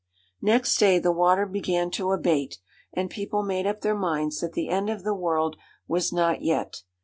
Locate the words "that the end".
4.39-4.89